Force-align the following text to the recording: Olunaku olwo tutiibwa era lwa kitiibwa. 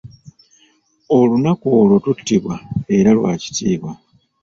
Olunaku 1.17 1.65
olwo 1.79 1.97
tutiibwa 2.03 2.55
era 2.97 3.09
lwa 3.17 3.33
kitiibwa. 3.41 3.91